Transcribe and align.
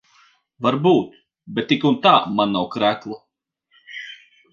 Varbūt. 0.67 1.19
Bet 1.59 1.67
tik 1.71 1.85
un 1.89 1.99
tā 2.05 2.13
man 2.39 2.55
nav 2.55 2.65
krekla. 2.77 3.19